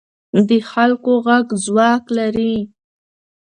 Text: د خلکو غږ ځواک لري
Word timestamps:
د 0.47 0.49
خلکو 0.71 1.11
غږ 1.25 1.47
ځواک 1.65 2.03
لري 2.17 2.55